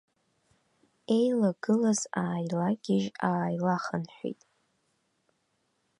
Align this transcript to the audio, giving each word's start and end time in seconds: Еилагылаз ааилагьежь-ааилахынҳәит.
Еилагылаз 1.17 2.01
ааилагьежь-ааилахынҳәит. 2.21 4.41